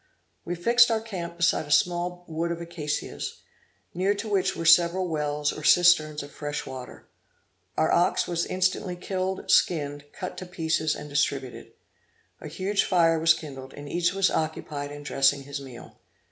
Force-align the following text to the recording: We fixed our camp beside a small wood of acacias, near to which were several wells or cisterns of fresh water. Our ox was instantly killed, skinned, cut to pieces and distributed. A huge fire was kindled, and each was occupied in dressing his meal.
We 0.43 0.55
fixed 0.55 0.89
our 0.89 0.99
camp 0.99 1.37
beside 1.37 1.67
a 1.67 1.71
small 1.71 2.25
wood 2.27 2.49
of 2.51 2.59
acacias, 2.59 3.41
near 3.93 4.15
to 4.15 4.27
which 4.27 4.55
were 4.55 4.65
several 4.65 5.07
wells 5.07 5.53
or 5.53 5.63
cisterns 5.63 6.23
of 6.23 6.31
fresh 6.31 6.65
water. 6.65 7.07
Our 7.77 7.91
ox 7.91 8.27
was 8.27 8.47
instantly 8.47 8.95
killed, 8.95 9.51
skinned, 9.51 10.05
cut 10.11 10.39
to 10.39 10.47
pieces 10.47 10.95
and 10.95 11.07
distributed. 11.07 11.73
A 12.39 12.47
huge 12.47 12.83
fire 12.83 13.19
was 13.19 13.35
kindled, 13.35 13.75
and 13.75 13.87
each 13.87 14.11
was 14.11 14.31
occupied 14.31 14.91
in 14.91 15.03
dressing 15.03 15.43
his 15.43 15.61
meal. 15.61 15.99